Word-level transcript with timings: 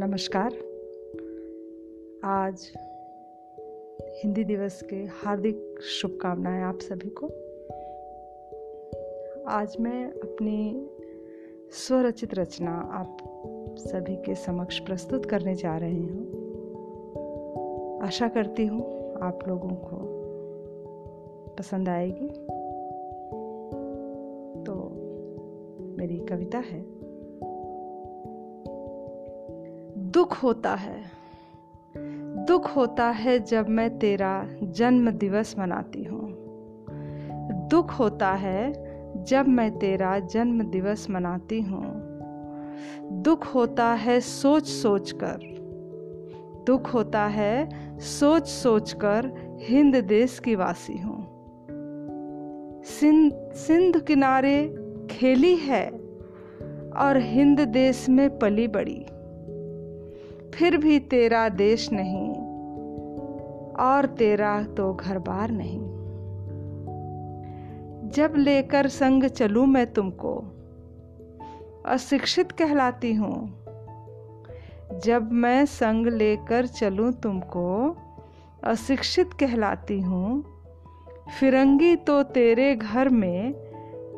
नमस्कार। 0.00 0.52
आज 2.24 2.72
हिंदी 4.02 4.44
दिवस 4.44 4.82
के 4.82 4.96
हार्दिक 4.96 5.80
शुभकामनाएँ 5.82 6.62
आप 6.62 6.78
सभी 6.78 7.08
को। 7.08 7.26
आज 9.48 9.76
मैं 9.80 10.10
अपनी 10.10 10.90
स्वरचित 11.70 12.34
रचना 12.34 12.70
आप 12.70 13.16
सभी 13.78 14.16
के 14.16 14.34
समक्ष 14.34 14.78
प्रस्तुत 14.78 15.26
करने 15.26 15.54
जा 15.54 15.76
रही 15.76 16.06
हूँ। 16.06 16.26
आशा 18.02 18.28
करती 18.28 18.66
हूँ 18.66 19.14
आप 19.14 19.38
लोगों 19.48 19.70
को 19.70 19.98
पसंद 21.58 21.88
आएगी। 21.88 22.28
तो 24.62 24.74
मेरी 25.98 26.18
कविता 26.18 26.58
है 26.58 26.97
दुख 30.10 30.42
होता 30.42 30.74
है। 30.74 31.04
दुख 32.44 32.76
होता 32.76 33.04
है 33.04 33.38
जब 33.38 33.68
मैं 33.68 33.98
तेरा 33.98 34.48
जन्म 34.62 35.10
दिवस 35.10 35.54
मनाती 35.58 36.04
हूँ। 36.04 36.28
दुख 37.70 37.90
होता 37.90 38.32
है 38.32 38.72
जब 39.24 39.48
मैं 39.48 39.78
तेरा 39.78 40.18
जन्म 40.18 40.62
दिवस 40.62 41.10
मनाती 41.10 41.60
हूँ। 41.60 41.84
दुख 43.12 43.46
होता 43.46 43.86
है 43.86 44.20
सोच 44.20 44.66
सोच 44.66 45.12
कर 45.12 45.38
दुख 46.66 46.94
होता 46.94 47.26
है 47.26 47.68
सोच 47.98 48.48
सोच 48.48 48.92
कर 48.92 49.32
हिंद 49.62 49.96
देश 49.96 50.38
की 50.38 50.54
वासी 50.54 50.98
हूँ। 50.98 51.20
सिंध 52.84 53.32
सिंध 53.54 54.00
किनारे 54.00 54.74
खेली 55.10 55.56
है 55.56 55.90
और 56.98 57.16
हिंद 57.16 57.60
देश 57.60 58.08
में 58.08 58.38
पली 58.38 58.68
बड़ी। 58.68 59.06
फिर 60.58 60.76
भी 60.76 60.98
तेरा 60.98 61.48
देश 61.48 61.92
नहीं 61.92 62.30
और 63.74 64.06
तेरा 64.06 64.62
तो 64.62 64.94
घर 64.94 65.18
बार 65.18 65.50
नहीं। 65.50 65.80
जब 68.10 68.32
लेकर 68.36 68.88
संग 68.88 69.24
चलूँ 69.24 69.66
मैं 69.66 69.92
तुमको, 69.92 70.44
अशिक्षित 71.86 72.52
कहलाती 72.52 73.14
हूँ। 73.14 73.64
जब 75.04 75.32
मैं 75.32 75.66
संग 75.66 76.06
लेकर 76.06 76.66
चलूँ 76.66 77.12
तुमको, 77.12 77.96
अशिक्षित 78.64 79.32
कहलाती 79.32 80.00
हूँ। 80.00 80.44
फिरंगी 81.40 81.96
तो 81.96 82.22
तेरे 82.22 82.76
घर 82.76 83.08
में 83.08 83.52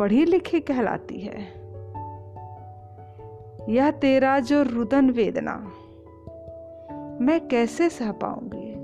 पढ़ी 0.00 0.24
लिखी 0.24 0.60
कहलाती 0.60 1.20
है। 1.20 1.40
यह 3.74 3.90
तेरा 3.90 4.38
जो 4.38 4.62
रुदन 4.62 5.10
वेदना 5.10 5.72
मैं 7.20 7.48
कैसे 7.48 7.88
सह 7.88 8.12
पाऊँगी? 8.12 8.74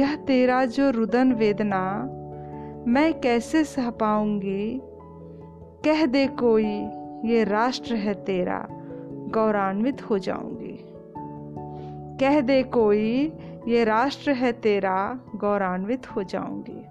यह 0.00 0.16
तेरा 0.16 0.64
जो 0.64 0.90
रुदन 0.90 1.32
वेदना, 1.32 2.08
मैं 2.86 3.20
कैसे 3.20 3.64
सह 3.64 3.90
पाऊँगी? 3.90 4.80
कह 5.84 6.06
दे 6.06 6.26
कोई, 6.26 6.86
ये 7.24 7.44
राष्ट्र 7.44 7.94
है 7.94 8.14
तेरा 8.14 8.66
गौरवान्वित 9.10 10.10
हो 10.10 10.18
जाऊँगी। 10.18 10.78
कह 12.20 12.40
दे 12.40 12.62
कोई, 12.62 13.32
ये 13.68 13.84
राष्ट्र 13.84 14.30
है 14.30 14.52
तेरा 14.52 15.18
गौरवान्वित 15.36 16.16
हो 16.16 16.22
जाऊँगी। 16.22 16.84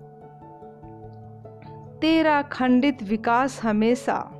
तेरा 1.99 2.42
खंडित 2.42 3.03
विकास 3.03 3.64
हमेशा 3.64 4.31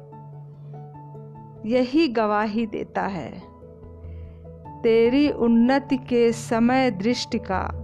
यही 1.66 2.08
गवाही 2.08 2.66
देता 2.66 3.02
है। 3.02 3.51
तेरी 4.84 5.30
उन्नति 5.30 5.98
के 5.98 6.32
समय 6.32 6.92
दृष्टि 6.92 7.40
का 7.40 7.78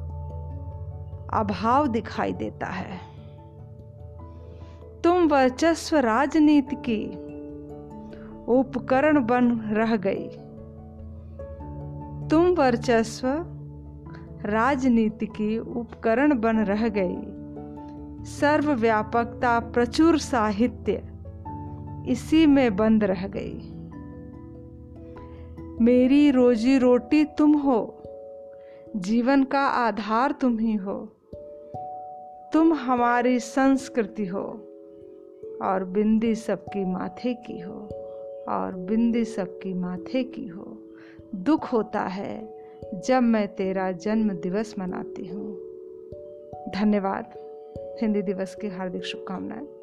अभाव 1.34 1.88
दिखाई 1.88 2.34
देता 2.34 2.68
है। 2.68 3.00
तुम 5.04 5.28
वर्चस्व 5.28 5.98
राजनीति 5.98 6.76
की 6.76 7.28
उपकरण 8.48 9.26
बन 9.26 9.52
रह 9.52 9.96
गई। 9.96 10.28
तुम 12.28 12.46
वर्चस्व 12.46 13.28
राजनीति 14.46 15.26
की 15.26 15.60
उपकरण 15.60 16.40
बन 16.40 16.60
रह 16.60 16.88
गई। 16.88 17.18
सर्वव्यापकता, 18.26 19.60
प्रचुर 19.60 20.18
साहित्य 20.18 21.04
इसी 22.08 22.46
में 22.46 22.76
बंद 22.76 23.04
रह 23.04 23.28
गई। 23.28 23.77
मेरी 25.82 26.32
रोजी 26.32 26.78
रोटी 26.78 27.26
तुम 27.26 27.54
हो। 27.54 28.04
जीवन 28.96 29.44
का 29.44 29.60
आधार 29.60 30.32
तुम 30.32 30.60
ही 30.60 30.74
हो। 30.74 31.10
तुम 32.54 32.74
हमारी 32.74 33.40
संस्कृति 33.40 34.26
हो 34.26 34.44
और 35.62 35.84
बिंदी 35.84 36.36
सबकी 36.36 36.86
माथे 36.86 37.34
की 37.34 37.60
हो 37.60 37.74
और 38.50 38.76
बिंदी 38.76 39.26
सबकी 39.26 39.74
माथे 39.74 40.24
की 40.24 40.48
हो। 40.48 40.78
दुख 41.36 41.74
होता 41.74 42.02
है 42.02 42.58
जब 42.94 43.24
मैं 43.24 43.56
तेरा 43.56 43.92
जन्म 43.92 44.30
दिवस 44.30 44.76
मनाती 44.80 45.26
हूँ। 45.28 45.56
धन्यवाद। 46.70 47.34
हिंदी 48.02 48.22
दिवस 48.22 48.56
की 48.56 48.68
हार्दिक 48.68 49.04
शुभकामनाएँ। 49.04 49.77